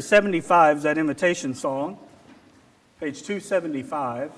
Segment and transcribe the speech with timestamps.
[0.00, 1.98] 75 is that invitation song,
[3.00, 4.30] page 275.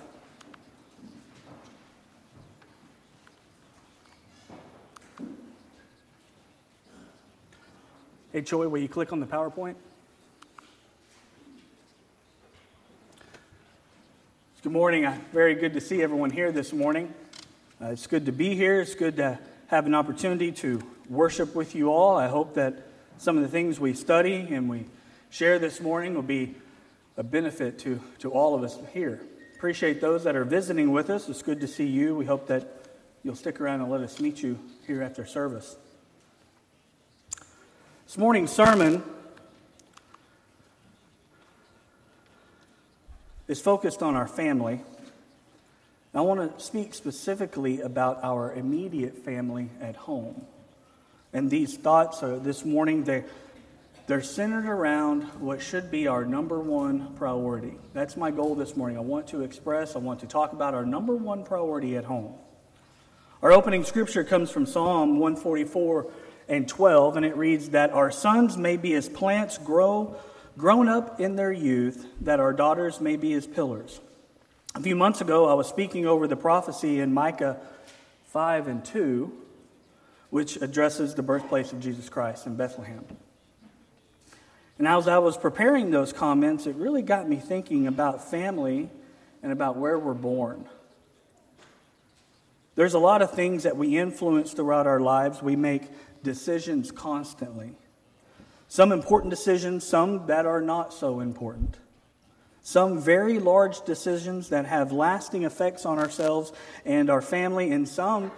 [8.32, 9.76] Hey, Joy, will you click on the PowerPoint?
[14.62, 15.04] Good morning.
[15.04, 17.14] Uh, very good to see everyone here this morning.
[17.80, 18.80] Uh, it's good to be here.
[18.80, 22.16] It's good to have an opportunity to worship with you all.
[22.16, 22.82] I hope that
[23.16, 24.86] some of the things we study and we
[25.36, 26.54] share this morning will be
[27.18, 29.20] a benefit to, to all of us here.
[29.54, 31.28] Appreciate those that are visiting with us.
[31.28, 32.16] It's good to see you.
[32.16, 32.86] We hope that
[33.22, 35.76] you'll stick around and let us meet you here after service.
[38.06, 39.02] This morning's sermon
[43.46, 44.80] is focused on our family.
[46.14, 50.46] I want to speak specifically about our immediate family at home.
[51.34, 53.24] And these thoughts are, this morning, they,
[54.06, 57.76] they're centered around what should be our number one priority.
[57.92, 58.96] That's my goal this morning.
[58.96, 62.34] I want to express, I want to talk about our number one priority at home.
[63.42, 66.10] Our opening scripture comes from Psalm 144
[66.48, 70.16] and 12, and it reads that our sons may be as plants grow,
[70.56, 74.00] grown up in their youth, that our daughters may be as pillars.
[74.76, 77.58] A few months ago, I was speaking over the prophecy in Micah
[78.26, 79.32] 5 and 2,
[80.30, 83.04] which addresses the birthplace of Jesus Christ in Bethlehem.
[84.78, 88.90] And as I was preparing those comments, it really got me thinking about family
[89.42, 90.66] and about where we're born.
[92.74, 95.42] There's a lot of things that we influence throughout our lives.
[95.42, 95.82] We make
[96.22, 97.72] decisions constantly.
[98.68, 101.78] Some important decisions, some that are not so important.
[102.62, 106.52] Some very large decisions that have lasting effects on ourselves
[106.84, 108.32] and our family, and some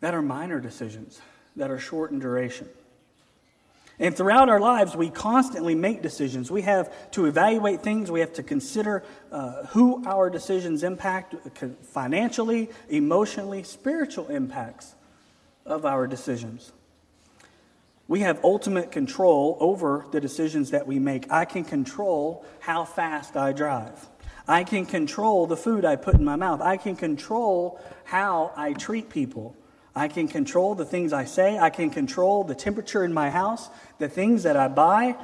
[0.00, 1.20] that are minor decisions
[1.54, 2.68] that are short in duration.
[3.98, 6.50] And throughout our lives, we constantly make decisions.
[6.50, 8.10] We have to evaluate things.
[8.10, 11.34] We have to consider uh, who our decisions impact
[11.82, 14.94] financially, emotionally, spiritual impacts
[15.64, 16.72] of our decisions.
[18.06, 21.30] We have ultimate control over the decisions that we make.
[21.30, 24.08] I can control how fast I drive.
[24.46, 26.60] I can control the food I put in my mouth.
[26.60, 29.56] I can control how I treat people.
[29.96, 31.58] I can control the things I say.
[31.58, 33.68] I can control the temperature in my house,
[33.98, 35.16] the things that I buy.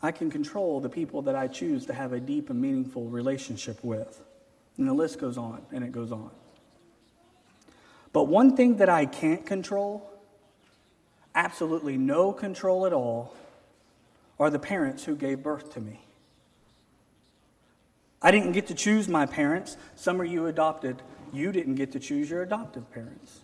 [0.00, 3.82] I can control the people that I choose to have a deep and meaningful relationship
[3.82, 4.22] with.
[4.78, 6.30] And the list goes on and it goes on.
[8.12, 10.08] But one thing that I can't control,
[11.34, 13.34] absolutely no control at all,
[14.38, 16.00] are the parents who gave birth to me.
[18.22, 19.76] I didn't get to choose my parents.
[19.94, 21.02] Some of you adopted
[21.34, 23.40] you didn't get to choose your adoptive parents.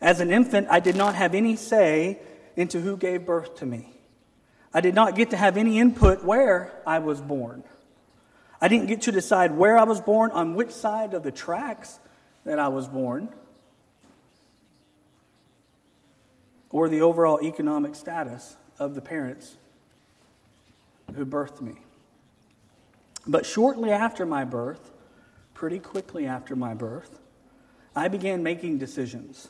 [0.00, 2.18] As an infant, I did not have any say
[2.56, 3.92] into who gave birth to me.
[4.72, 7.64] I did not get to have any input where I was born.
[8.60, 11.98] I didn't get to decide where I was born, on which side of the tracks
[12.44, 13.28] that I was born,
[16.70, 19.56] or the overall economic status of the parents
[21.14, 21.74] who birthed me.
[23.26, 24.90] But shortly after my birth,
[25.58, 27.18] pretty quickly after my birth,
[27.96, 29.48] I began making decisions.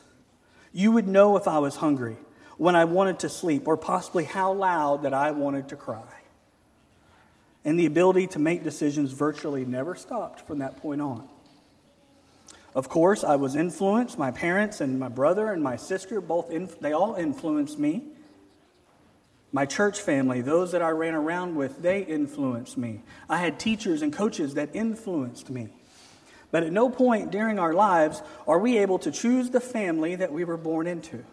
[0.73, 2.17] You would know if I was hungry,
[2.57, 6.11] when I wanted to sleep, or possibly how loud that I wanted to cry.
[7.63, 11.29] And the ability to make decisions virtually never stopped from that point on.
[12.73, 14.17] Of course, I was influenced.
[14.17, 18.01] My parents and my brother and my sister both they all influenced me.
[19.51, 23.03] My church family, those that I ran around with, they influenced me.
[23.29, 25.69] I had teachers and coaches that influenced me.
[26.51, 30.31] But at no point during our lives are we able to choose the family that
[30.31, 31.23] we were born into.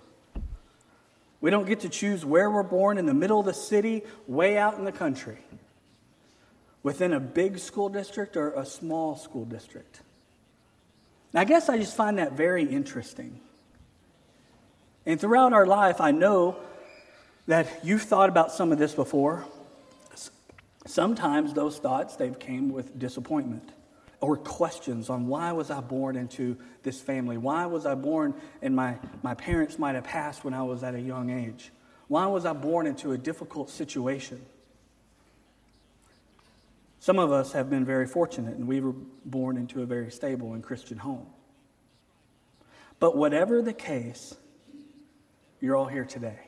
[1.40, 4.58] We don't get to choose where we're born in the middle of the city, way
[4.58, 5.38] out in the country,
[6.82, 10.00] within a big school district or a small school district.
[11.34, 13.40] I guess I just find that very interesting.
[15.04, 16.56] And throughout our life, I know
[17.46, 19.44] that you've thought about some of this before.
[20.86, 23.70] Sometimes those thoughts, they've came with disappointment
[24.20, 27.36] or questions on why was I born into this family?
[27.36, 30.94] Why was I born and my, my parents might have passed when I was at
[30.94, 31.70] a young age?
[32.08, 34.44] Why was I born into a difficult situation?
[37.00, 40.54] Some of us have been very fortunate and we were born into a very stable
[40.54, 41.26] and Christian home.
[42.98, 44.34] But whatever the case,
[45.60, 46.45] you're all here today.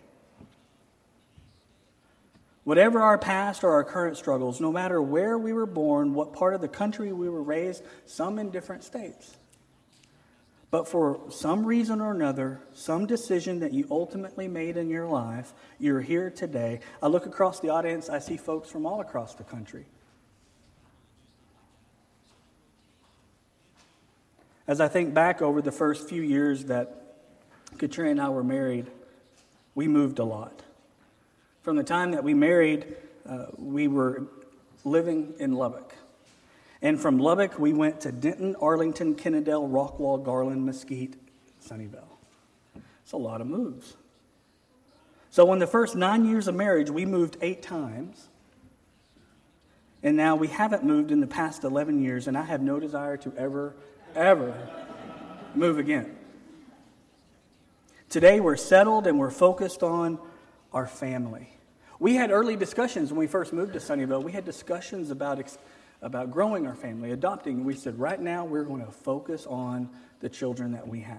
[2.69, 6.53] Whatever our past or our current struggles, no matter where we were born, what part
[6.53, 9.38] of the country we were raised, some in different states.
[10.70, 15.55] but for some reason or another, some decision that you ultimately made in your life,
[15.79, 16.81] you're here today.
[17.03, 19.87] I look across the audience, I see folks from all across the country.
[24.67, 27.17] As I think back over the first few years that
[27.79, 28.88] Katrina and I were married,
[29.75, 30.64] we moved a lot.
[31.69, 32.97] From the time that we married,
[33.29, 34.26] uh, we were
[34.87, 35.94] living in Lubbock.
[36.81, 41.17] And from Lubbock, we went to Denton, Arlington, Kennedale, Rockwall, Garland, Mesquite,
[41.62, 42.09] Sunnyvale.
[43.03, 43.99] It's a lot of moves.
[45.29, 48.29] So, in the first nine years of marriage, we moved eight times.
[50.03, 53.19] And now we haven't moved in the past 11 years, and I have no desire
[53.19, 53.75] to ever,
[54.14, 54.55] ever
[55.55, 56.17] move again.
[58.09, 60.19] Today, we're settled and we're focused on
[60.73, 61.50] our family.
[62.00, 64.23] We had early discussions when we first moved to Sunnyvale.
[64.23, 65.41] We had discussions about
[66.00, 67.65] about growing our family, adopting.
[67.65, 69.91] We said, right now, we're going to focus on
[70.21, 71.19] the children that we have.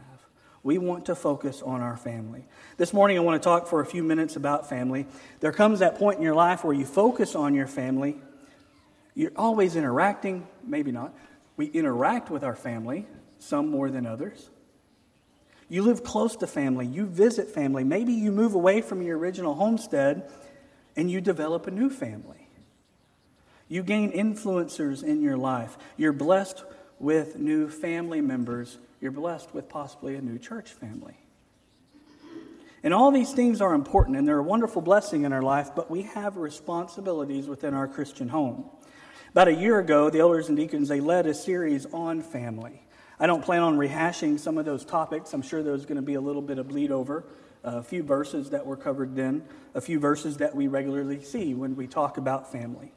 [0.63, 2.45] We want to focus on our family.
[2.77, 5.05] This morning, I want to talk for a few minutes about family.
[5.41, 8.17] There comes that point in your life where you focus on your family.
[9.15, 11.13] You're always interacting, maybe not.
[11.57, 13.05] We interact with our family,
[13.37, 14.49] some more than others.
[15.67, 17.83] You live close to family, you visit family.
[17.83, 20.29] Maybe you move away from your original homestead
[20.99, 22.49] and you develop a new family.
[23.69, 25.77] You gain influencers in your life.
[25.95, 26.65] You're blessed
[26.99, 28.77] with new family members.
[28.99, 31.15] You're blessed with possibly a new church family.
[32.83, 35.89] And all these things are important and they're a wonderful blessing in our life, but
[35.89, 38.65] we have responsibilities within our Christian home.
[39.31, 42.83] About a year ago, the elders and deacons they led a series on family.
[43.21, 45.33] I don't plan on rehashing some of those topics.
[45.33, 47.23] I'm sure there's going to be a little bit of bleed over.
[47.63, 51.75] A few verses that were covered then, a few verses that we regularly see when
[51.75, 52.93] we talk about family.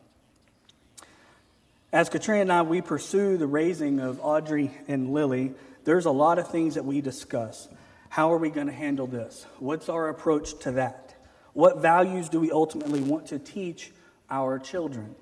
[1.93, 5.53] As Katrina and I, we pursue the raising of Audrey and Lily,
[5.85, 7.69] there's a lot of things that we discuss.
[8.09, 9.47] How are we going to handle this?
[9.59, 11.15] What's our approach to that?
[11.53, 13.91] What values do we ultimately want to teach
[14.31, 15.15] our children?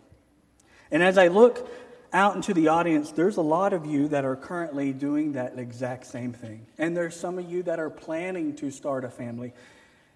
[0.90, 1.69] And as I look
[2.12, 6.07] out into the audience, there's a lot of you that are currently doing that exact
[6.07, 6.67] same thing.
[6.79, 9.53] And there's some of you that are planning to start a family.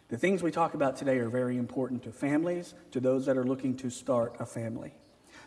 [0.09, 3.45] The things we talk about today are very important to families, to those that are
[3.45, 4.93] looking to start a family.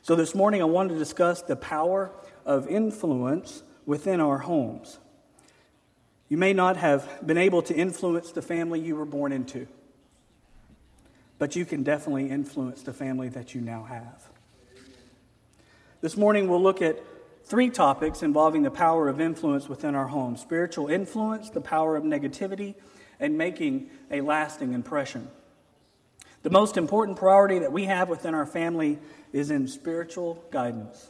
[0.01, 2.11] So, this morning I want to discuss the power
[2.45, 4.99] of influence within our homes.
[6.29, 9.67] You may not have been able to influence the family you were born into,
[11.39, 14.36] but you can definitely influence the family that you now have.
[15.99, 17.03] This morning we'll look at
[17.45, 22.03] three topics involving the power of influence within our homes spiritual influence, the power of
[22.03, 22.75] negativity,
[23.19, 25.27] and making a lasting impression.
[26.43, 28.99] The most important priority that we have within our family
[29.33, 31.09] is in spiritual guidance.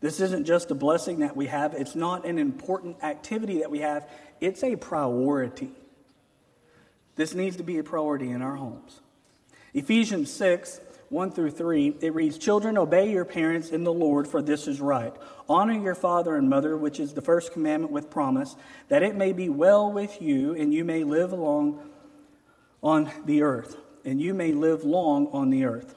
[0.00, 3.80] This isn't just a blessing that we have, it's not an important activity that we
[3.80, 4.08] have,
[4.40, 5.72] it's a priority.
[7.16, 9.00] This needs to be a priority in our homes.
[9.74, 14.42] Ephesians 6 1 through 3, it reads Children, obey your parents in the Lord, for
[14.42, 15.14] this is right.
[15.48, 18.56] Honor your father and mother, which is the first commandment with promise,
[18.88, 21.90] that it may be well with you and you may live long
[22.82, 25.94] on the earth, and you may live long on the earth.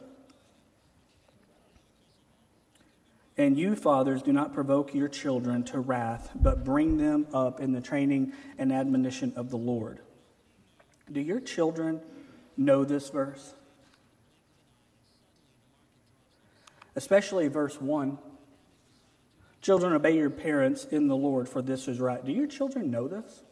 [3.37, 7.71] And you, fathers, do not provoke your children to wrath, but bring them up in
[7.71, 9.99] the training and admonition of the Lord.
[11.11, 12.01] Do your children
[12.57, 13.53] know this verse?
[16.97, 18.17] Especially verse 1.
[19.61, 22.25] Children, obey your parents in the Lord, for this is right.
[22.25, 23.43] Do your children know this?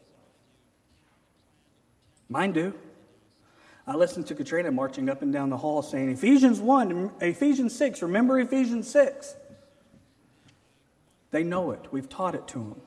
[2.28, 2.74] Mine do.
[3.86, 8.02] I listened to Katrina marching up and down the hall saying, Ephesians 1, Ephesians 6,
[8.02, 9.36] remember Ephesians 6.
[11.30, 11.82] They know it.
[11.92, 12.82] We've taught it to them.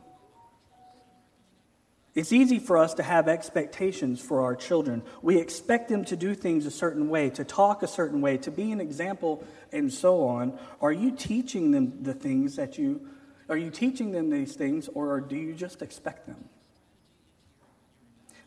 [2.18, 5.04] It's easy for us to have expectations for our children.
[5.22, 8.50] We expect them to do things a certain way, to talk a certain way, to
[8.50, 10.58] be an example, and so on.
[10.80, 13.08] Are you teaching them the things that you
[13.48, 16.48] are you teaching them these things, or do you just expect them?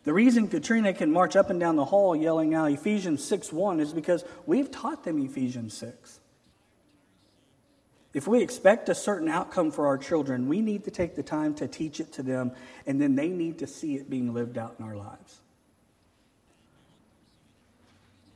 [0.04, 3.80] The reason Katrina can march up and down the hall yelling out Ephesians 6 1
[3.80, 6.20] is because we've taught them Ephesians 6.
[8.14, 11.54] If we expect a certain outcome for our children, we need to take the time
[11.54, 12.52] to teach it to them,
[12.86, 15.40] and then they need to see it being lived out in our lives.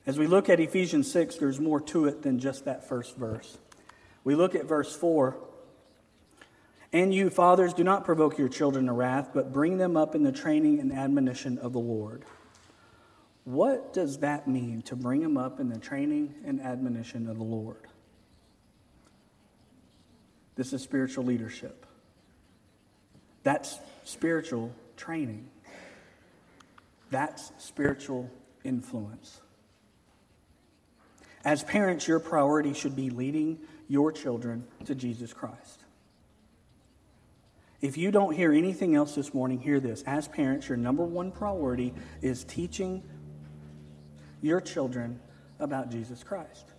[0.07, 3.59] As we look at Ephesians 6, there's more to it than just that first verse.
[4.25, 5.37] We look at verse 4.
[6.93, 10.23] And you, fathers, do not provoke your children to wrath, but bring them up in
[10.23, 12.25] the training and admonition of the Lord.
[13.45, 17.45] What does that mean to bring them up in the training and admonition of the
[17.45, 17.87] Lord?
[20.57, 21.87] This is spiritual leadership.
[23.43, 25.47] That's spiritual training.
[27.11, 28.31] That's spiritual
[28.65, 29.41] influence.
[31.45, 35.85] As parents, your priority should be leading your children to Jesus Christ.
[37.81, 40.03] If you don't hear anything else this morning, hear this.
[40.07, 43.03] As parents, your number one priority is teaching
[44.41, 45.21] your children
[45.61, 46.73] about Jesus Christ.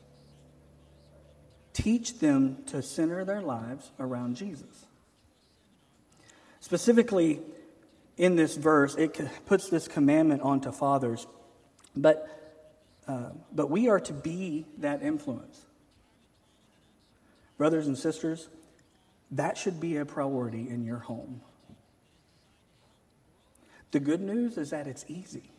[1.77, 4.88] Teach them to center their lives around Jesus.
[6.60, 7.39] Specifically,
[8.17, 9.15] in this verse, it
[9.46, 11.27] puts this commandment onto fathers,
[11.96, 12.27] but,
[13.07, 15.62] uh, but we are to be that influence.
[17.60, 18.50] Brothers and sisters,
[19.29, 21.41] that should be a priority in your home.
[23.91, 25.51] The good news is that it's easy.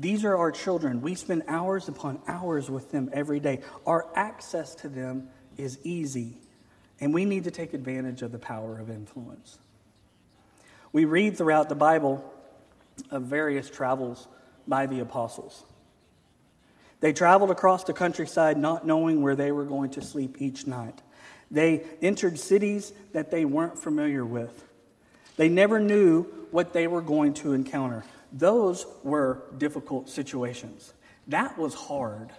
[0.00, 1.02] These are our children.
[1.02, 3.60] We spend hours upon hours with them every day.
[3.86, 5.28] Our access to them
[5.58, 6.38] is easy,
[7.00, 9.58] and we need to take advantage of the power of influence.
[10.92, 12.24] We read throughout the Bible
[13.10, 14.26] of various travels
[14.66, 15.64] by the apostles.
[17.00, 21.02] They traveled across the countryside not knowing where they were going to sleep each night.
[21.50, 24.64] They entered cities that they weren't familiar with.
[25.36, 28.04] They never knew what they were going to encounter.
[28.32, 30.92] Those were difficult situations.
[31.26, 32.30] That was hard.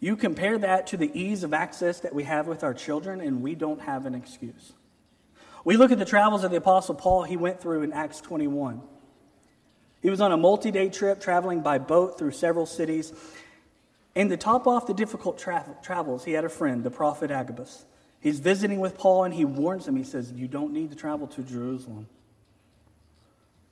[0.00, 3.42] You compare that to the ease of access that we have with our children, and
[3.42, 4.72] we don't have an excuse.
[5.64, 8.82] We look at the travels of the Apostle Paul, he went through in Acts 21.
[10.00, 13.12] He was on a multi day trip traveling by boat through several cities.
[14.14, 17.84] And to top off the difficult tra- travels, he had a friend, the prophet Agabus.
[18.20, 19.96] He's visiting with Paul and he warns him.
[19.96, 22.06] He says, You don't need to travel to Jerusalem.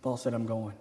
[0.04, 0.74] Paul said, I'm going.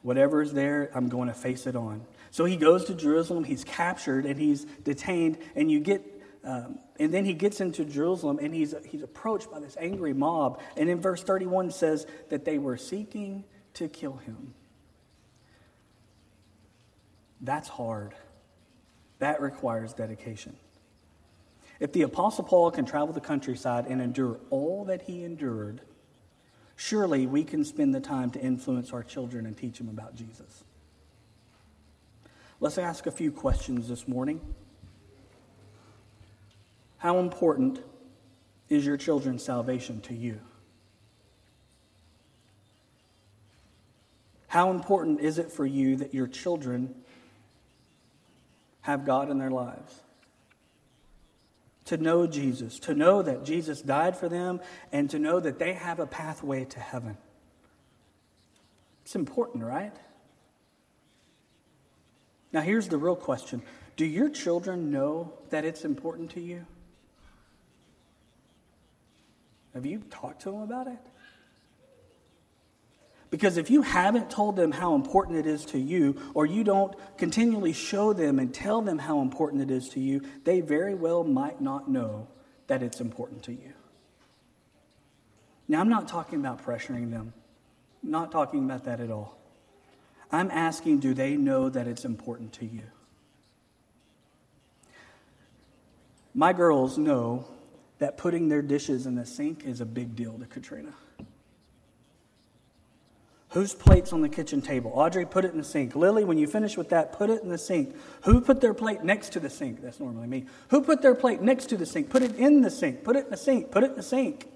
[0.00, 2.06] Whatever is there, I'm going to face it on.
[2.30, 3.44] So he goes to Jerusalem.
[3.44, 5.36] He's captured and he's detained.
[5.54, 6.02] And you get,
[6.42, 10.62] um, and then he gets into Jerusalem and he's, he's approached by this angry mob.
[10.74, 13.44] And in verse 31 says that they were seeking
[13.74, 14.54] to kill him.
[17.42, 18.14] That's hard.
[19.18, 20.56] That requires dedication.
[21.78, 25.82] If the Apostle Paul can travel the countryside and endure all that he endured,
[26.82, 30.64] surely we can spend the time to influence our children and teach them about Jesus.
[32.58, 34.40] Let's ask a few questions this morning.
[36.98, 37.80] How important
[38.68, 40.40] is your children's salvation to you?
[44.48, 46.96] How important is it for you that your children
[48.80, 50.00] have God in their lives?
[51.86, 54.60] To know Jesus, to know that Jesus died for them,
[54.92, 57.16] and to know that they have a pathway to heaven.
[59.04, 59.94] It's important, right?
[62.52, 63.62] Now, here's the real question
[63.96, 66.66] Do your children know that it's important to you?
[69.74, 71.11] Have you talked to them about it?
[73.32, 76.94] Because if you haven't told them how important it is to you, or you don't
[77.16, 81.24] continually show them and tell them how important it is to you, they very well
[81.24, 82.28] might not know
[82.66, 83.72] that it's important to you.
[85.66, 87.32] Now, I'm not talking about pressuring them,
[88.04, 89.38] I'm not talking about that at all.
[90.30, 92.84] I'm asking, do they know that it's important to you?
[96.34, 97.46] My girls know
[97.98, 100.92] that putting their dishes in the sink is a big deal to Katrina.
[103.52, 104.92] Whose plate's on the kitchen table?
[104.94, 105.94] Audrey, put it in the sink.
[105.94, 107.94] Lily, when you finish with that, put it in the sink.
[108.24, 109.82] Who put their plate next to the sink?
[109.82, 110.46] That's normally me.
[110.68, 112.08] Who put their plate next to the sink?
[112.08, 113.04] Put it in the sink.
[113.04, 113.70] Put it in the sink.
[113.70, 114.48] Put it in the sink.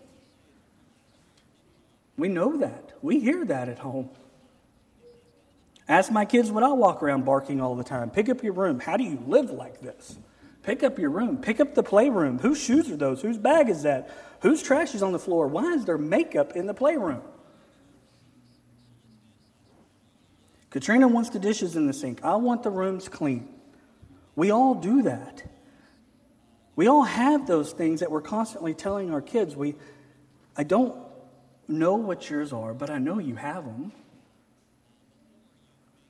[2.17, 2.95] We know that.
[3.03, 4.09] We hear that at home.
[5.87, 8.09] Ask my kids when I walk around barking all the time.
[8.09, 8.81] Pick up your room.
[8.81, 10.19] How do you live like this?
[10.62, 11.37] Pick up your room.
[11.37, 12.38] Pick up the playroom.
[12.38, 13.21] Whose shoes are those?
[13.21, 14.11] Whose bag is that?
[14.41, 15.49] Whose trash is on the floor?
[15.49, 17.21] Why is there makeup in the playroom?
[20.70, 22.25] Katrina wants the dishes in the sink.
[22.25, 23.49] I want the rooms clean.
[24.35, 25.42] We all do that.
[26.75, 29.56] We all have those things that we're constantly telling our kids.
[29.56, 29.76] We,
[30.56, 30.94] I don't
[31.68, 33.92] know what yours are, but I know you have them.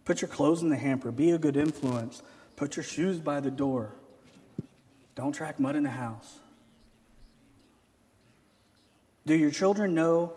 [0.05, 1.13] Put your clothes in the hamper.
[1.13, 2.23] Be a good influence.
[2.57, 3.93] Put your shoes by the door.
[5.15, 6.41] Don't track mud in the house.
[9.25, 10.35] Do your children know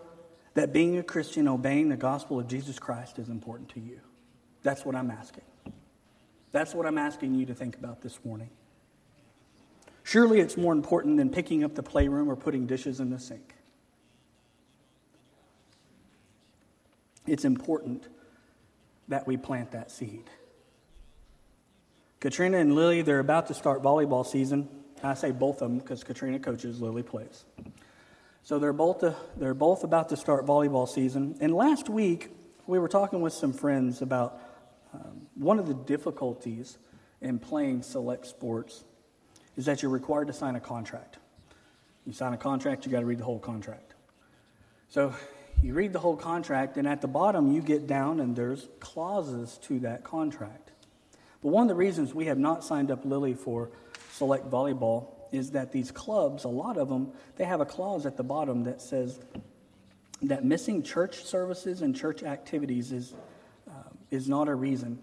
[0.54, 4.00] that being a Christian, obeying the gospel of Jesus Christ is important to you?
[4.62, 5.44] That's what I'm asking.
[6.52, 8.50] That's what I'm asking you to think about this morning.
[10.02, 13.54] Surely it's more important than picking up the playroom or putting dishes in the sink.
[17.26, 18.08] It's important
[19.08, 20.30] that we plant that seed.
[22.18, 24.68] Katrina and Lily, they're about to start volleyball season.
[25.02, 27.44] I say both of them because Katrina coaches, Lily plays.
[28.42, 31.36] So they're both, uh, they're both about to start volleyball season.
[31.40, 32.30] And last week,
[32.66, 34.40] we were talking with some friends about
[34.92, 36.78] um, one of the difficulties
[37.20, 38.84] in playing select sports
[39.56, 41.18] is that you're required to sign a contract.
[42.06, 43.94] You sign a contract, you got to read the whole contract.
[44.88, 45.14] So
[45.62, 49.58] you read the whole contract, and at the bottom, you get down and there's clauses
[49.64, 50.70] to that contract.
[51.42, 53.70] But one of the reasons we have not signed up Lily for
[54.12, 58.16] select volleyball is that these clubs, a lot of them, they have a clause at
[58.16, 59.20] the bottom that says
[60.22, 63.14] that missing church services and church activities is,
[64.10, 64.98] is not a reason.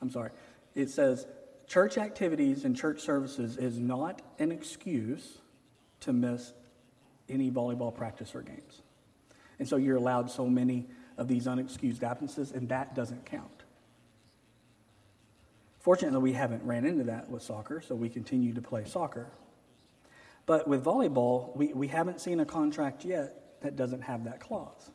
[0.00, 0.30] I'm sorry.
[0.74, 1.26] It says
[1.66, 5.38] church activities and church services is not an excuse
[6.00, 6.52] to miss
[7.28, 8.82] any volleyball practice or games.
[9.58, 13.64] And so you're allowed so many of these unexcused absences, and that doesn't count.
[15.78, 19.28] Fortunately, we haven't ran into that with soccer, so we continue to play soccer.
[20.46, 24.90] But with volleyball, we, we haven't seen a contract yet that doesn't have that clause.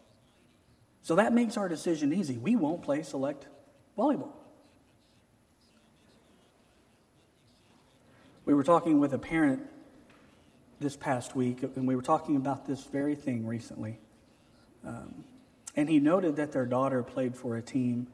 [1.09, 2.37] So that makes our decision easy.
[2.37, 3.47] We won't play select
[3.97, 4.29] volleyball.
[8.45, 9.63] We were talking with a parent
[10.79, 13.97] this past week, and we were talking about this very thing recently.
[14.85, 15.23] Um,
[15.75, 18.05] and he noted that their daughter played for a team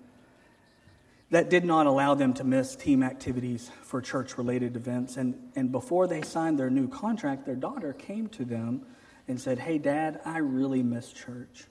[1.32, 5.18] that did not allow them to miss team activities for church related events.
[5.18, 8.86] And, and before they signed their new contract, their daughter came to them
[9.28, 11.66] and said, Hey, Dad, I really miss church.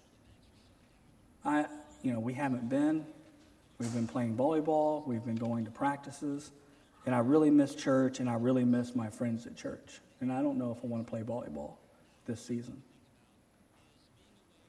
[1.44, 1.66] I,
[2.02, 3.04] you know, we haven't been.
[3.78, 6.52] We've been playing volleyball, we've been going to practices,
[7.06, 10.00] and I really miss church, and I really miss my friends at church.
[10.20, 11.72] And I don't know if I want to play volleyball
[12.24, 12.82] this season.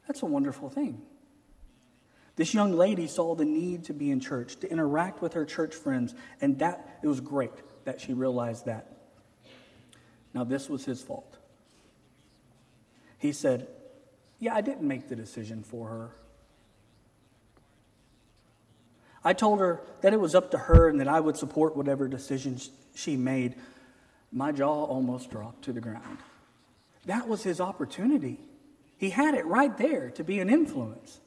[0.07, 1.01] That's a wonderful thing.
[2.35, 5.73] This young lady saw the need to be in church, to interact with her church
[5.73, 7.53] friends, and that it was great
[7.85, 8.91] that she realized that.
[10.33, 11.37] Now, this was his fault.
[13.17, 13.67] He said,
[14.39, 16.11] Yeah, I didn't make the decision for her.
[19.25, 22.07] I told her that it was up to her and that I would support whatever
[22.07, 23.55] decisions she made.
[24.31, 26.19] My jaw almost dropped to the ground.
[27.05, 28.39] That was his opportunity.
[28.97, 31.19] He had it right there to be an influence.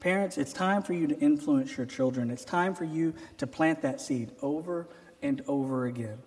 [0.00, 2.30] Parents, it's time for you to influence your children.
[2.30, 4.88] It's time for you to plant that seed over
[5.22, 6.18] and over again.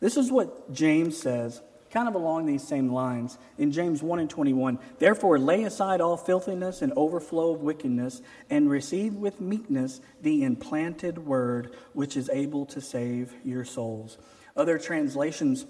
[0.00, 3.38] This is what James says, kind of along these same lines.
[3.58, 8.70] In James 1 and 21, therefore lay aside all filthiness and overflow of wickedness, and
[8.70, 14.18] receive with meekness the implanted word, which is able to save your souls.
[14.56, 15.66] Other translations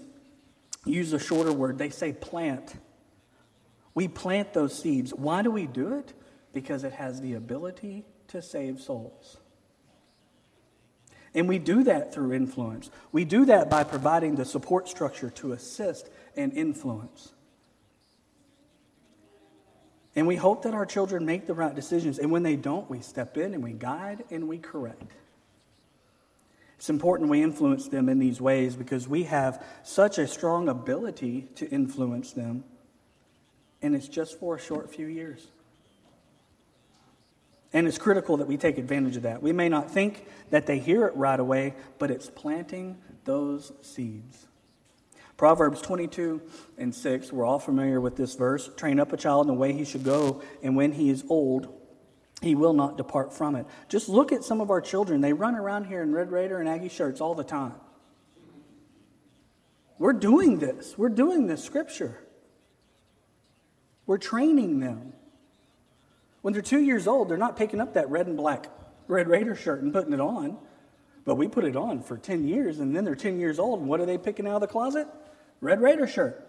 [0.85, 1.77] use a shorter word.
[1.77, 2.75] They say plant.
[3.93, 5.13] We plant those seeds.
[5.13, 6.13] Why do we do it?
[6.53, 9.37] Because it has the ability to save souls.
[11.33, 12.89] And we do that through influence.
[13.11, 17.31] We do that by providing the support structure to assist and influence.
[20.15, 22.19] And we hope that our children make the right decisions.
[22.19, 25.13] And when they don't, we step in and we guide and we correct.
[26.81, 31.47] It's important we influence them in these ways because we have such a strong ability
[31.57, 32.63] to influence them,
[33.83, 35.45] and it's just for a short few years.
[37.73, 39.41] And it's critical that we take advantage of that.
[39.41, 44.47] We may not think that they hear it right away, but it's planting those seeds.
[45.37, 46.41] Proverbs 22
[46.77, 48.69] and 6, we're all familiar with this verse.
[48.75, 51.73] Train up a child in the way he should go, and when he is old,
[52.41, 53.65] he will not depart from it.
[53.87, 55.21] Just look at some of our children.
[55.21, 57.75] They run around here in Red Raider and Aggie shirts all the time.
[59.97, 60.97] We're doing this.
[60.97, 62.17] We're doing this scripture.
[64.07, 65.13] We're training them.
[66.41, 68.67] When they're two years old, they're not picking up that red and black
[69.07, 70.57] Red Raider shirt and putting it on.
[71.25, 73.89] But we put it on for 10 years, and then they're 10 years old, and
[73.89, 75.07] what are they picking out of the closet?
[75.59, 76.47] Red Raider shirt.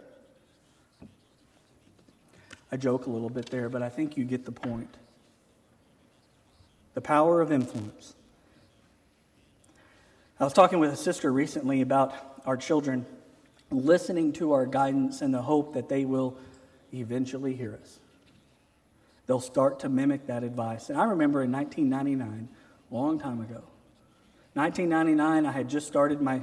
[2.70, 4.96] I joke a little bit there, but I think you get the point
[6.94, 8.14] the power of influence.
[10.38, 13.06] I was talking with a sister recently about our children
[13.70, 16.36] listening to our guidance in the hope that they will
[16.92, 17.98] eventually hear us.
[19.26, 20.90] They'll start to mimic that advice.
[20.90, 22.48] And I remember in 1999,
[22.90, 23.62] a long time ago,
[24.54, 26.42] 1999, I had just started my,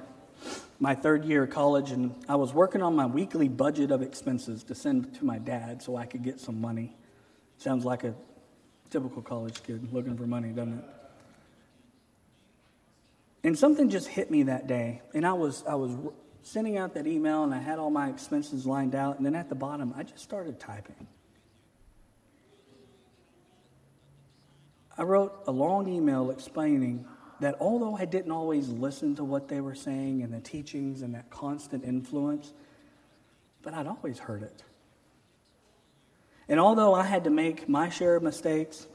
[0.80, 4.64] my third year of college, and I was working on my weekly budget of expenses
[4.64, 6.96] to send to my dad so I could get some money.
[7.58, 8.16] Sounds like a
[8.90, 10.86] Typical college kid looking for money, doesn't it?
[13.44, 15.02] And something just hit me that day.
[15.14, 15.96] And I was, I was
[16.42, 19.18] sending out that email and I had all my expenses lined out.
[19.18, 21.08] And then at the bottom, I just started typing.
[25.00, 27.06] I wrote a long email explaining
[27.40, 31.16] that although I didn't always listen to what they were saying and the teachings and
[31.16, 32.52] that constant influence,
[33.64, 34.62] but I'd always heard it.
[36.50, 38.88] And although I had to make my share of mistakes,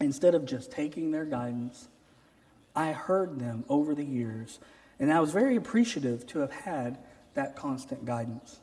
[0.00, 1.88] instead of just taking their guidance,
[2.76, 4.60] I heard them over the years.
[5.00, 6.98] And I was very appreciative to have had
[7.34, 8.60] that constant guidance.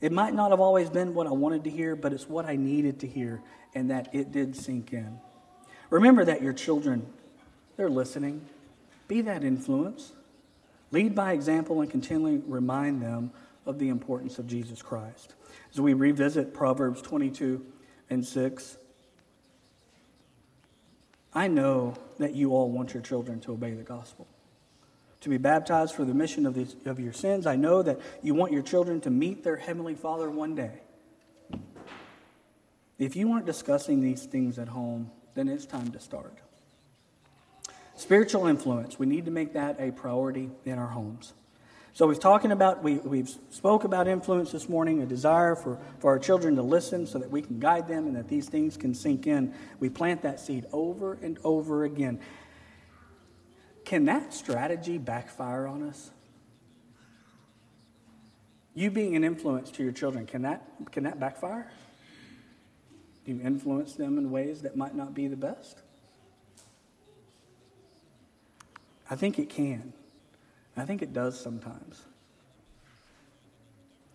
[0.00, 2.54] It might not have always been what I wanted to hear, but it's what I
[2.54, 3.42] needed to hear,
[3.74, 5.18] and that it did sink in.
[5.90, 7.06] Remember that your children,
[7.76, 8.46] they're listening.
[9.06, 10.12] Be that influence.
[10.90, 13.30] Lead by example and continually remind them
[13.66, 15.34] of the importance of Jesus Christ.
[15.72, 17.64] As we revisit Proverbs 22
[18.10, 18.78] and 6,
[21.34, 24.26] I know that you all want your children to obey the gospel
[25.20, 27.46] to be baptized for the mission of, of your sins.
[27.46, 30.80] I know that you want your children to meet their Heavenly Father one day.
[32.98, 36.38] If you aren't discussing these things at home, then it's time to start.
[37.96, 41.32] Spiritual influence, we need to make that a priority in our homes.
[41.94, 46.10] So we've talking about we, we've spoke about influence this morning, a desire for, for
[46.10, 48.94] our children to listen so that we can guide them and that these things can
[48.94, 49.52] sink in.
[49.80, 52.20] We plant that seed over and over again.
[53.84, 56.10] Can that strategy backfire on us?
[58.74, 60.62] You being an influence to your children, can that,
[60.92, 61.68] can that backfire?
[63.28, 65.82] Do you influence them in ways that might not be the best?
[69.10, 69.92] I think it can.
[70.78, 72.00] I think it does sometimes.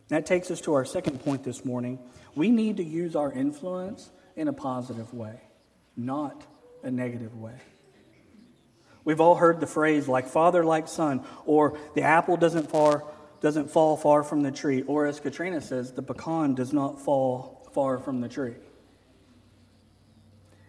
[0.07, 1.99] That takes us to our second point this morning.
[2.33, 5.41] We need to use our influence in a positive way,
[5.95, 6.43] not
[6.81, 7.59] a negative way.
[9.05, 13.03] We've all heard the phrase like father, like son, or the apple doesn't far
[13.41, 17.69] doesn't fall far from the tree, or as Katrina says, the pecan does not fall
[17.75, 18.55] far from the tree.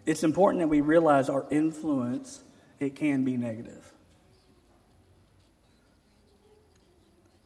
[0.05, 2.43] It's important that we realize our influence,
[2.79, 3.91] it can be negative.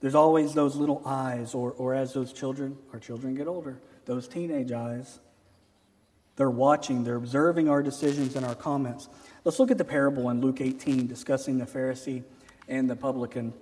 [0.02, 4.28] There's always those little eyes, or, or as those children, our children get older, those
[4.28, 5.20] teenage eyes.
[6.38, 9.10] They're watching, they're observing our decisions and our comments.
[9.44, 12.24] Let's look at the parable in Luke 18 discussing the Pharisee
[12.70, 13.54] and the publican.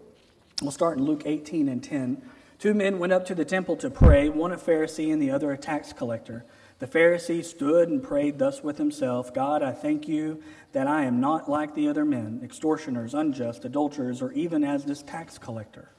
[0.62, 2.22] We'll start in Luke 18 and 10.
[2.60, 5.52] Two men went up to the temple to pray, one a Pharisee and the other
[5.52, 6.46] a tax collector.
[6.80, 11.20] The Pharisee stood and prayed thus with himself God, I thank you that I am
[11.20, 15.90] not like the other men, extortioners, unjust, adulterers, or even as this tax collector.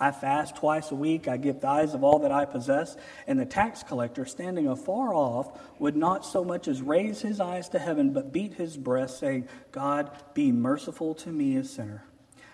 [0.00, 1.26] I fast twice a week.
[1.26, 2.96] I give tithes of all that I possess.
[3.26, 7.68] And the tax collector, standing afar off, would not so much as raise his eyes
[7.70, 12.04] to heaven, but beat his breast, saying, God, be merciful to me, a sinner.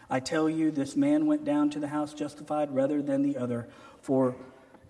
[0.08, 3.68] I tell you, this man went down to the house justified rather than the other.
[4.00, 4.36] For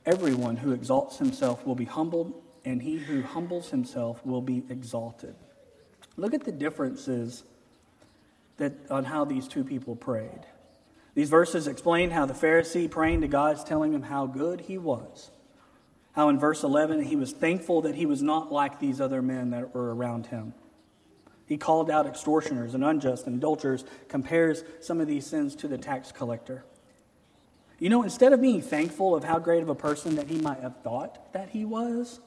[0.07, 5.35] everyone who exalts himself will be humbled, and he who humbles himself will be exalted.
[6.16, 7.44] Look at the differences
[8.57, 10.46] that, on how these two people prayed.
[11.14, 14.79] These verses explain how the Pharisee praying to God is telling him how good he
[14.79, 15.31] was.
[16.12, 19.50] How in verse 11 he was thankful that he was not like these other men
[19.50, 20.55] that were around him.
[21.46, 25.77] He called out extortioners and unjust and adulterers, compares some of these sins to the
[25.77, 26.64] tax collector.
[27.79, 30.61] You know, instead of being thankful of how great of a person that he might
[30.61, 32.20] have thought that he was,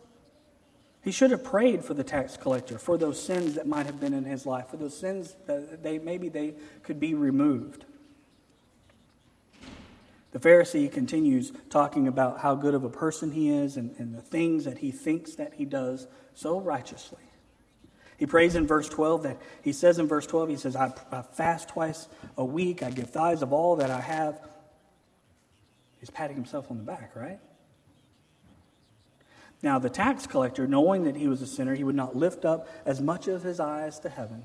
[1.07, 4.13] he should have prayed for the tax collector, for those sins that might have been
[4.13, 7.85] in his life, for those sins that they maybe they could be removed.
[10.33, 14.21] The Pharisee continues talking about how good of a person he is and, and the
[14.21, 17.23] things that he thinks that he does so righteously.
[18.17, 21.21] He prays in verse 12 that he says in verse 12, he says, I, I
[21.21, 24.41] fast twice a week, I give tithes of all that I have.
[26.01, 27.39] He's patting himself on the back, right?
[29.63, 32.67] Now, the tax collector, knowing that he was a sinner, he would not lift up
[32.85, 34.43] as much of his eyes to heaven.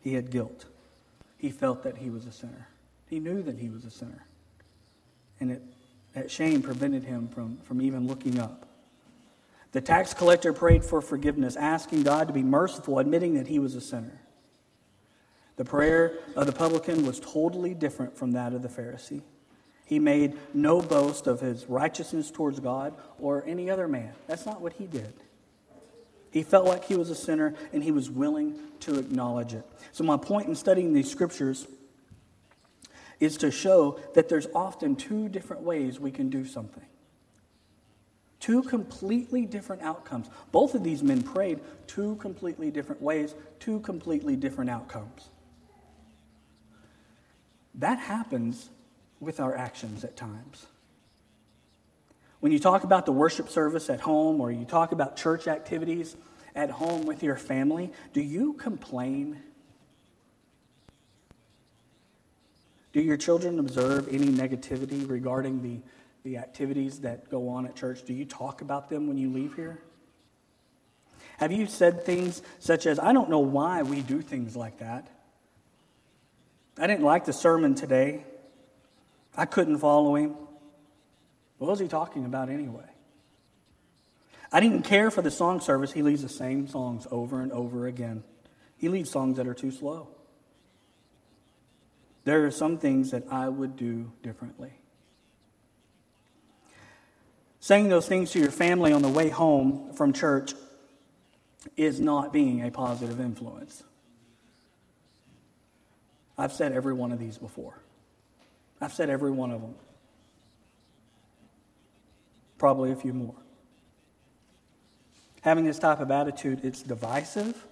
[0.00, 0.66] He had guilt.
[1.36, 2.68] He felt that he was a sinner.
[3.06, 4.24] He knew that he was a sinner.
[5.40, 5.62] And it,
[6.14, 8.66] that shame prevented him from, from even looking up.
[9.72, 13.74] The tax collector prayed for forgiveness, asking God to be merciful, admitting that he was
[13.74, 14.20] a sinner.
[15.56, 19.22] The prayer of the publican was totally different from that of the Pharisee.
[19.92, 24.14] He made no boast of his righteousness towards God or any other man.
[24.26, 25.12] That's not what he did.
[26.30, 29.66] He felt like he was a sinner and he was willing to acknowledge it.
[29.92, 31.66] So, my point in studying these scriptures
[33.20, 36.86] is to show that there's often two different ways we can do something.
[38.40, 40.30] Two completely different outcomes.
[40.52, 45.28] Both of these men prayed two completely different ways, two completely different outcomes.
[47.74, 48.70] That happens
[49.22, 50.66] with our actions at times.
[52.40, 56.16] When you talk about the worship service at home or you talk about church activities,
[56.54, 59.40] at home with your family, do you complain?
[62.92, 65.80] Do your children observe any negativity regarding the,
[66.24, 68.04] the activities that go on at church?
[68.04, 69.78] Do you talk about them when you leave here?
[71.38, 75.08] Have you said things such as, I don't know why we do things like that?
[76.78, 78.24] I didn't like the sermon today.
[79.36, 80.34] I couldn't follow him.
[81.58, 82.84] What was he talking about anyway?
[84.52, 85.92] I didn't care for the song service.
[85.92, 88.22] He leads the same songs over and over again.
[88.76, 90.08] He leads songs that are too slow.
[92.24, 94.72] There are some things that I would do differently.
[97.60, 100.52] Saying those things to your family on the way home from church
[101.76, 103.84] is not being a positive influence.
[106.36, 107.78] I've said every one of these before.
[108.82, 109.74] I've said every one of them.
[112.58, 113.34] Probably a few more.
[115.42, 117.64] Having this type of attitude, it's divisive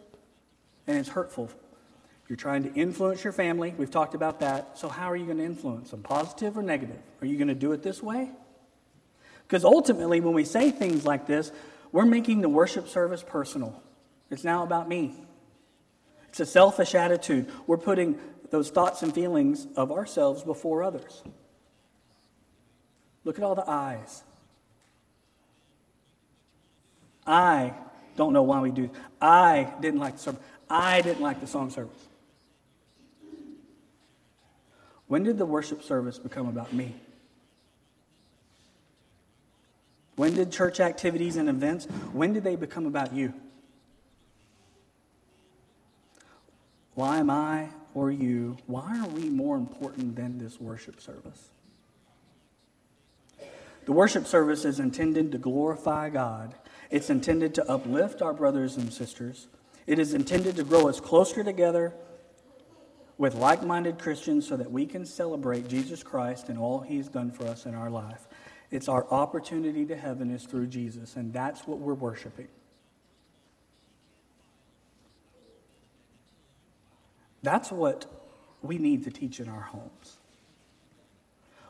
[0.86, 1.50] and it's hurtful.
[2.28, 3.74] You're trying to influence your family.
[3.76, 4.78] We've talked about that.
[4.78, 6.02] So, how are you going to influence them?
[6.02, 6.98] Positive or negative?
[7.20, 8.30] Are you going to do it this way?
[9.46, 11.50] Because ultimately, when we say things like this,
[11.90, 13.82] we're making the worship service personal.
[14.30, 15.14] It's now about me.
[16.28, 17.50] It's a selfish attitude.
[17.66, 18.16] We're putting
[18.50, 21.22] those thoughts and feelings of ourselves before others.
[23.24, 24.22] Look at all the eyes.
[27.26, 27.74] I
[28.16, 28.90] don't know why we do.
[29.20, 30.40] I didn't like the sermon.
[30.68, 32.06] I didn't like the song service.
[35.06, 36.94] When did the worship service become about me?
[40.16, 43.32] When did church activities and events, when did they become about you?
[46.94, 51.50] Why am I or you, why are we more important than this worship service?
[53.86, 56.54] The worship service is intended to glorify God.
[56.90, 59.48] It's intended to uplift our brothers and sisters.
[59.86, 61.94] It is intended to grow us closer together
[63.18, 67.30] with like minded Christians so that we can celebrate Jesus Christ and all He's done
[67.30, 68.26] for us in our life.
[68.70, 72.48] It's our opportunity to heaven is through Jesus, and that's what we're worshiping.
[77.42, 78.06] That's what
[78.62, 80.18] we need to teach in our homes.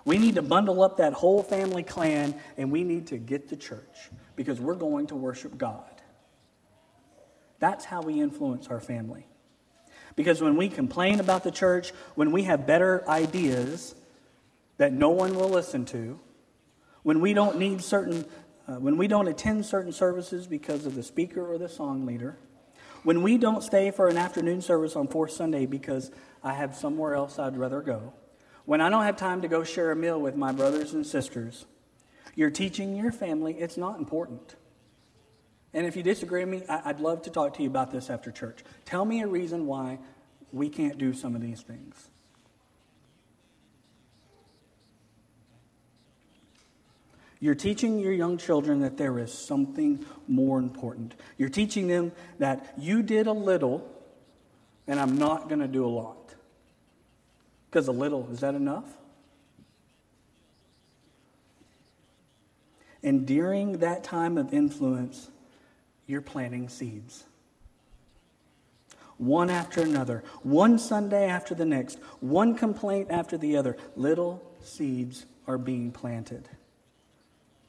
[0.05, 3.57] We need to bundle up that whole family clan and we need to get to
[3.57, 5.85] church because we're going to worship God.
[7.59, 9.27] That's how we influence our family.
[10.17, 13.95] Because when we complain about the church, when we have better ideas
[14.79, 16.19] that no one will listen to,
[17.03, 18.25] when we don't need certain,
[18.67, 22.39] uh, when we don't attend certain services because of the speaker or the song leader,
[23.03, 26.11] when we don't stay for an afternoon service on fourth Sunday because
[26.43, 28.13] I have somewhere else I'd rather go,
[28.65, 31.67] when I don't have time to go share a meal with my brothers and sisters,
[32.35, 34.57] you're teaching your family it's not important.
[35.73, 38.31] And if you disagree with me, I'd love to talk to you about this after
[38.31, 38.65] church.
[38.85, 39.99] Tell me a reason why
[40.53, 42.10] we can't do some of these things.
[47.41, 51.15] You're teaching your young children that there is something more important.
[51.39, 53.91] You're teaching them that you did a little,
[54.87, 56.35] and I'm not going to do a lot.
[57.71, 58.85] Because a little, is that enough?
[63.03, 65.31] And during that time of influence,
[66.07, 67.25] you're planting seeds.
[69.17, 75.25] One after another, one Sunday after the next, one complaint after the other, little seeds
[75.47, 76.49] are being planted.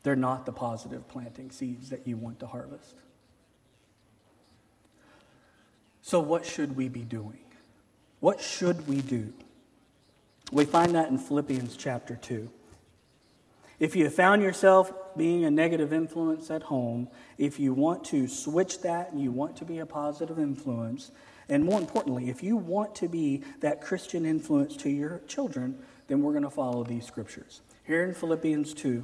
[0.03, 2.95] They're not the positive planting seeds that you want to harvest.
[6.01, 7.39] So, what should we be doing?
[8.19, 9.33] What should we do?
[10.51, 12.49] We find that in Philippians chapter 2.
[13.79, 18.81] If you found yourself being a negative influence at home, if you want to switch
[18.81, 21.11] that and you want to be a positive influence,
[21.49, 26.21] and more importantly, if you want to be that Christian influence to your children, then
[26.21, 27.61] we're going to follow these scriptures.
[27.83, 29.03] Here in Philippians 2,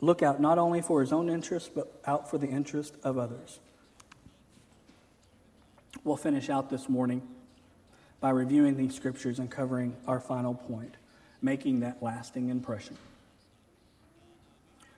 [0.00, 3.60] look out not only for his own interest, but out for the interest of others.
[6.04, 7.22] We'll finish out this morning
[8.20, 10.94] by reviewing these scriptures and covering our final point,
[11.40, 12.96] making that lasting impression.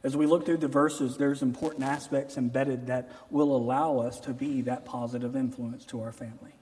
[0.02, 4.32] As we look through the verses, there's important aspects embedded that will allow us to
[4.32, 6.52] be that positive influence to our family.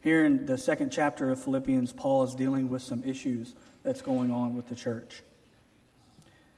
[0.00, 4.32] Here in the second chapter of Philippians, Paul is dealing with some issues that's going
[4.32, 5.22] on with the church.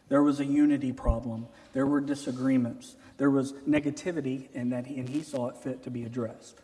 [0.09, 1.47] There was a unity problem.
[1.73, 2.97] There were disagreements.
[3.16, 6.61] There was negativity, and that he, and he saw it fit to be addressed.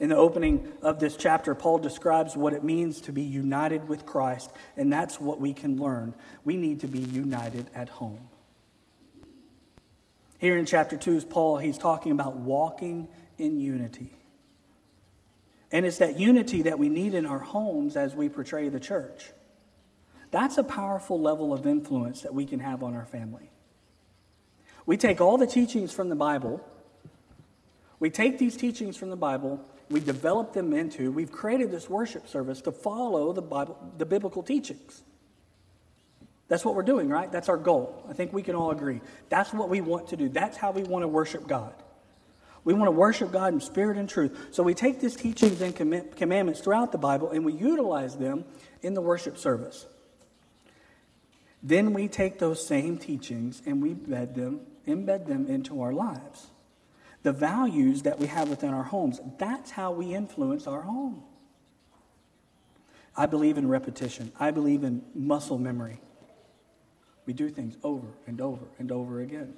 [0.00, 4.04] In the opening of this chapter, Paul describes what it means to be united with
[4.04, 6.14] Christ, and that's what we can learn.
[6.44, 8.28] We need to be united at home.
[10.38, 13.06] Here in chapter 2 is Paul, he's talking about walking
[13.38, 14.12] in unity.
[15.70, 19.30] And it's that unity that we need in our homes as we portray the church.
[20.32, 23.50] That's a powerful level of influence that we can have on our family.
[24.86, 26.60] We take all the teachings from the Bible,
[28.00, 32.26] we take these teachings from the Bible, we develop them into, we've created this worship
[32.26, 35.02] service to follow the, Bible, the biblical teachings.
[36.48, 37.30] That's what we're doing, right?
[37.30, 38.04] That's our goal.
[38.10, 39.00] I think we can all agree.
[39.28, 40.28] That's what we want to do.
[40.28, 41.74] That's how we want to worship God.
[42.64, 44.36] We want to worship God in spirit and truth.
[44.50, 48.44] So we take these teachings and commandments throughout the Bible and we utilize them
[48.82, 49.86] in the worship service.
[51.62, 56.50] Then we take those same teachings and we embed them, embed them into our lives.
[57.22, 61.22] The values that we have within our homes, that's how we influence our home.
[63.16, 64.32] I believe in repetition.
[64.40, 66.00] I believe in muscle memory.
[67.26, 69.54] We do things over and over and over again.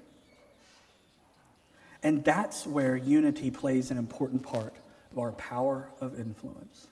[2.02, 4.74] And that's where unity plays an important part
[5.10, 6.88] of our power of influence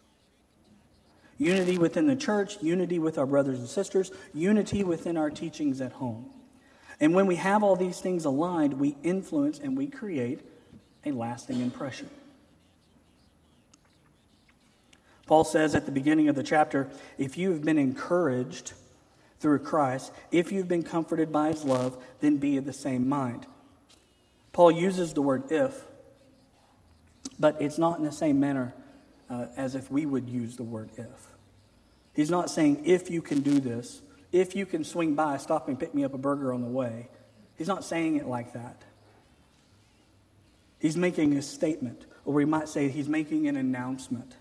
[1.43, 5.93] unity within the church, unity with our brothers and sisters, unity within our teachings at
[5.93, 6.31] home.
[7.01, 10.41] And when we have all these things aligned, we influence and we create
[11.05, 12.09] a lasting impression.
[15.27, 18.73] Paul says at the beginning of the chapter if you have been encouraged
[19.41, 23.47] through Christ, if you've been comforted by his love, then be of the same mind.
[24.53, 25.85] Paul uses the word if,
[27.41, 28.75] but it's not in the same manner
[29.29, 31.32] uh, as if we would use the word if.
[32.15, 35.79] He's not saying, if you can do this, if you can swing by, stop and
[35.79, 37.09] pick me up a burger on the way.
[37.57, 38.83] He's not saying it like that.
[40.79, 44.35] He's making a statement, or we might say he's making an announcement.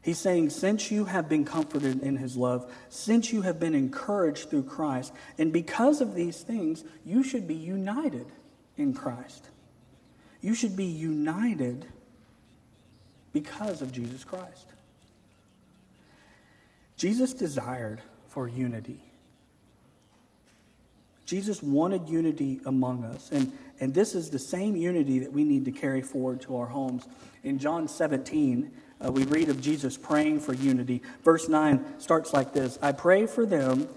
[0.00, 4.48] He's saying, since you have been comforted in his love, since you have been encouraged
[4.48, 8.26] through Christ, and because of these things, you should be united
[8.76, 9.48] in Christ.
[10.40, 11.84] You should be united
[13.32, 14.66] because of Jesus Christ.
[16.98, 19.00] Jesus desired for unity.
[21.24, 23.30] Jesus wanted unity among us.
[23.30, 26.66] And, and this is the same unity that we need to carry forward to our
[26.66, 27.06] homes.
[27.44, 28.70] In John 17,
[29.04, 31.02] uh, we read of Jesus praying for unity.
[31.22, 33.88] Verse 9 starts like this I pray for them.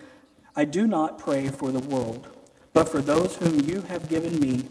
[0.55, 2.27] I do not pray for the world,
[2.73, 4.65] but for those whom you have given me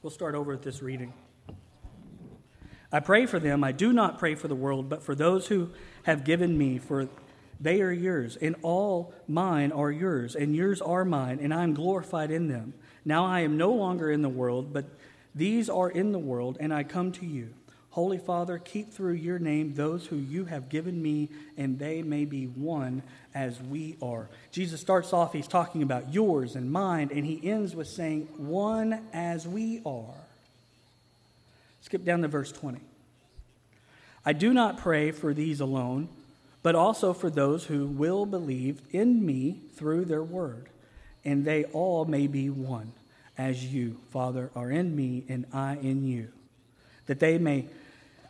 [0.00, 1.12] We'll start over at this reading.
[2.92, 3.64] I pray for them.
[3.64, 5.70] I do not pray for the world, but for those who
[6.04, 7.08] have given me, for
[7.60, 11.74] they are yours, and all mine are yours, and yours are mine, and I am
[11.74, 12.74] glorified in them.
[13.04, 14.84] Now I am no longer in the world, but
[15.34, 17.54] these are in the world, and I come to you.
[17.98, 22.24] Holy Father, keep through your name those who you have given me, and they may
[22.24, 23.02] be one
[23.34, 24.28] as we are.
[24.52, 29.04] Jesus starts off, he's talking about yours and mine, and he ends with saying, one
[29.12, 30.14] as we are.
[31.80, 32.78] Skip down to verse 20.
[34.24, 36.08] I do not pray for these alone,
[36.62, 40.68] but also for those who will believe in me through their word,
[41.24, 42.92] and they all may be one,
[43.36, 46.28] as you, Father, are in me and I in you,
[47.06, 47.66] that they may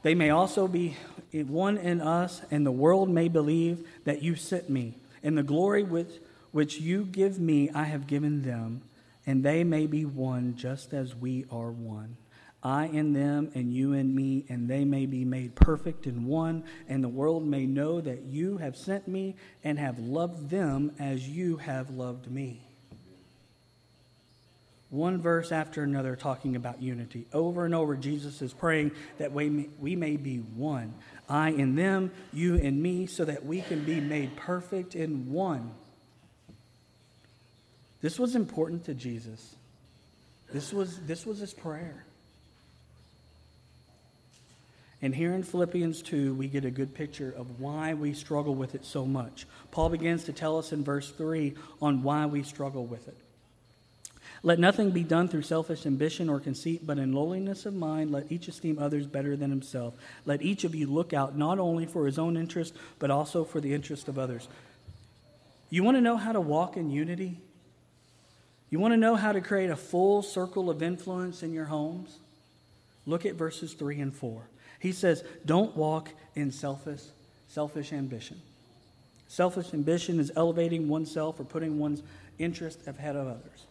[0.03, 0.97] they may also be
[1.33, 4.99] one in us, and the world may believe that you sent me.
[5.23, 6.13] And the glory which,
[6.53, 8.83] which you give me, I have given them,
[9.27, 12.17] and they may be one just as we are one.
[12.63, 16.65] I in them, and you in me, and they may be made perfect in one,
[16.89, 21.29] and the world may know that you have sent me and have loved them as
[21.29, 22.68] you have loved me
[24.91, 27.27] one verse after another talking about unity.
[27.33, 30.95] Over and over, Jesus is praying that we may, we may be one.
[31.29, 35.73] I in them, you in me, so that we can be made perfect in one.
[38.01, 39.57] This was important to Jesus.
[40.53, 42.05] This was, this was his prayer.
[45.03, 48.75] And here in Philippians 2, we get a good picture of why we struggle with
[48.75, 49.47] it so much.
[49.71, 53.17] Paul begins to tell us in verse 3 on why we struggle with it.
[54.43, 58.31] Let nothing be done through selfish ambition or conceit, but in lowliness of mind, let
[58.31, 59.95] each esteem others better than himself.
[60.25, 63.61] Let each of you look out not only for his own interest, but also for
[63.61, 64.49] the interest of others.
[65.71, 67.41] You want to know how to walk in unity?
[68.71, 72.19] You want to know how to create a full circle of influence in your homes?
[73.07, 74.43] Look at verses 3 and 4.
[74.79, 77.03] He says, Don't walk in selfish,
[77.49, 78.41] selfish ambition.
[79.27, 82.03] Selfish ambition is elevating oneself or putting one's
[82.39, 83.67] interest ahead of others.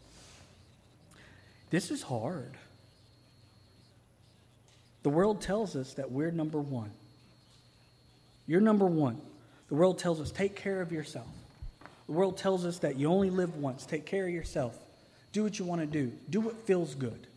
[1.70, 2.54] This is hard.
[5.04, 6.92] The world tells us that we're number one.
[8.46, 9.22] You're number one.
[9.70, 11.28] The world tells us, take care of yourself.
[12.08, 13.86] The world tells us that you only live once.
[13.86, 14.78] Take care of yourself.
[15.34, 16.12] Do what you want to do.
[16.30, 17.28] Do what feels good.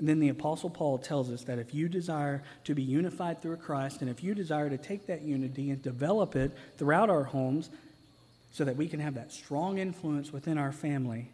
[0.00, 3.56] And then the Apostle Paul tells us that if you desire to be unified through
[3.58, 7.70] Christ, and if you desire to take that unity and develop it throughout our homes
[8.50, 11.30] so that we can have that strong influence within our family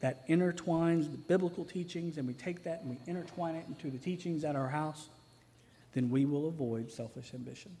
[0.00, 3.98] that intertwines the biblical teachings, and we take that and we intertwine it into the
[3.98, 5.08] teachings at our house,
[5.92, 7.76] then we will avoid selfish ambition.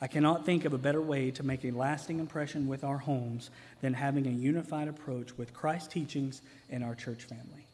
[0.00, 3.48] I cannot think of a better way to make a lasting impression with our homes
[3.80, 7.66] than having a unified approach with Christ's teachings in our church family.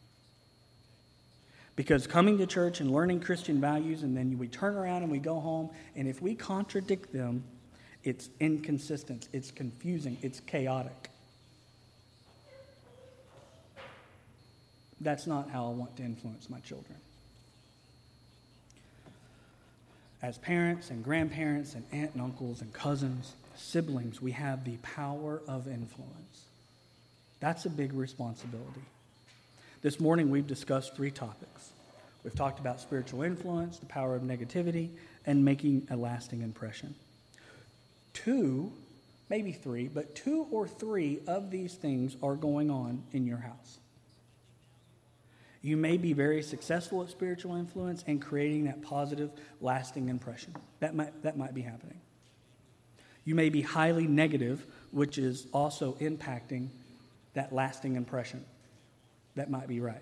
[1.75, 5.17] Because coming to church and learning Christian values, and then we turn around and we
[5.17, 7.43] go home, and if we contradict them,
[8.03, 11.09] it's inconsistent, it's confusing, it's chaotic.
[15.03, 16.95] That's not how I want to influence my children.
[20.21, 25.41] As parents and grandparents and aunt and uncles and cousins, siblings, we have the power
[25.47, 26.45] of influence.
[27.41, 28.81] That's a big responsibility.
[29.81, 31.71] This morning we've discussed three topics.
[32.23, 34.91] We've talked about spiritual influence, the power of negativity,
[35.25, 36.95] and making a lasting impression.
[38.13, 38.71] Two,
[39.29, 43.79] maybe three, but two or three of these things are going on in your house.
[45.63, 50.53] You may be very successful at spiritual influence and creating that positive, lasting impression.
[50.81, 52.01] That might, that might be happening.
[53.23, 56.67] You may be highly negative, which is also impacting
[57.33, 58.43] that lasting impression.
[59.35, 60.01] That might be right.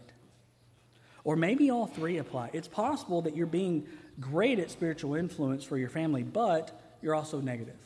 [1.24, 2.50] Or maybe all three apply.
[2.54, 3.88] It's possible that you're being
[4.20, 6.72] great at spiritual influence for your family, but
[7.04, 7.78] you're also negative.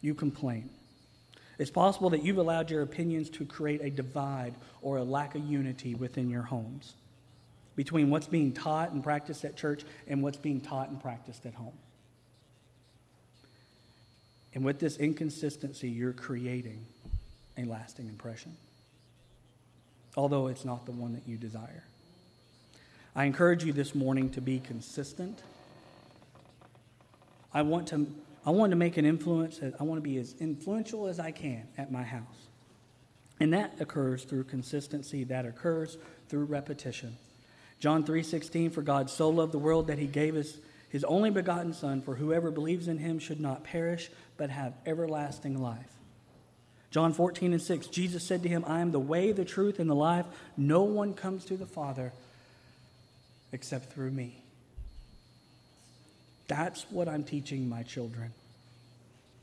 [0.00, 0.70] You complain.
[1.60, 5.44] It's possible that you've allowed your opinions to create a divide or a lack of
[5.44, 6.94] unity within your homes
[7.76, 11.52] between what's being taught and practiced at church and what's being taught and practiced at
[11.52, 11.74] home.
[14.54, 16.86] And with this inconsistency, you're creating
[17.58, 18.56] a lasting impression,
[20.16, 21.84] although it's not the one that you desire.
[23.14, 25.42] I encourage you this morning to be consistent.
[27.52, 28.06] I want to
[28.44, 29.60] I want to make an influence.
[29.62, 32.48] I want to be as influential as I can at my house.
[33.38, 35.96] And that occurs through consistency, that occurs
[36.28, 37.16] through repetition.
[37.80, 40.58] John 3:16 for God so loved the world that he gave us
[40.90, 45.60] his only begotten son for whoever believes in him should not perish but have everlasting
[45.60, 45.96] life.
[46.90, 49.88] John 14 and 6 Jesus said to him, I am the way, the truth and
[49.88, 50.26] the life.
[50.56, 52.12] No one comes to the Father
[53.52, 54.39] except through me.
[56.50, 58.32] That's what I'm teaching my children.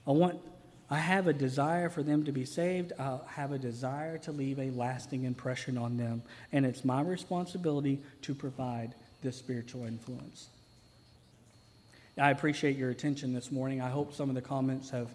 [0.06, 0.42] I want
[0.90, 2.92] I have a desire for them to be saved.
[3.00, 8.02] I have a desire to leave a lasting impression on them, and it's my responsibility
[8.24, 10.48] to provide this spiritual influence.
[12.18, 13.82] I appreciate your attention this morning.
[13.82, 15.08] I hope some of the comments have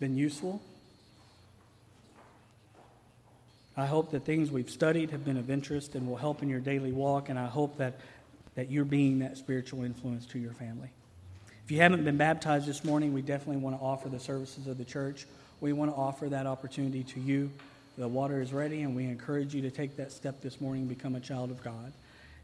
[0.00, 0.62] been useful.
[3.76, 6.60] I hope that things we've studied have been of interest and will help in your
[6.60, 8.00] daily walk, and I hope that,
[8.54, 10.88] that you're being that spiritual influence to your family.
[11.66, 14.78] If you haven't been baptized this morning, we definitely want to offer the services of
[14.78, 15.26] the church.
[15.60, 17.50] We want to offer that opportunity to you.
[17.98, 20.88] The water is ready, and we encourage you to take that step this morning and
[20.88, 21.92] become a child of God.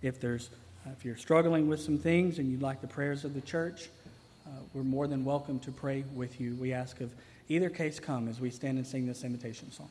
[0.02, 0.50] If there's
[0.90, 3.90] if you're struggling with some things and you'd like the prayers of the church,
[4.44, 6.56] uh, we're more than welcome to pray with you.
[6.56, 7.12] We ask of
[7.48, 9.90] either case come as we stand and sing this invitation song.